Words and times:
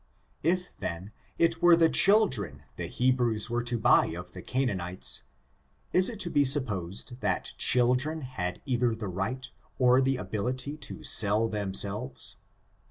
''If, 0.57 0.75
then, 0.79 1.11
it 1.37 1.61
were 1.61 1.75
the 1.75 1.87
children 1.87 2.63
the 2.75 2.87
Hebrews 2.87 3.51
were 3.51 3.61
to 3.65 3.77
buy 3.77 4.07
of 4.15 4.31
the 4.31 4.41
Canaanites, 4.41 5.21
is 5.93 6.09
it 6.09 6.19
to 6.21 6.31
be 6.31 6.43
supposed 6.43 7.19
that 7.21 7.51
children 7.59 8.21
had 8.21 8.63
either 8.65 8.95
the 8.95 9.07
right 9.07 9.47
or 9.77 10.01
the 10.01 10.17
ability 10.17 10.75
to 10.77 11.03
sell 11.03 11.47
themselves? 11.47 12.35